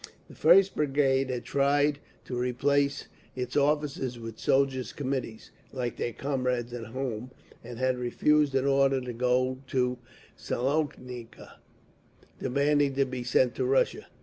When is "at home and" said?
6.73-7.77